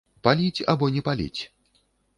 [0.27, 1.41] Паліць або не паліць?